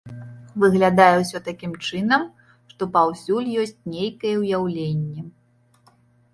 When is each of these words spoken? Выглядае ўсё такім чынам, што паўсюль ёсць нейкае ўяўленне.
Выглядае 0.61 1.11
ўсё 1.23 1.41
такім 1.49 1.75
чынам, 1.87 2.25
што 2.73 2.81
паўсюль 2.97 3.53
ёсць 3.67 3.77
нейкае 3.95 4.35
ўяўленне. 4.43 5.31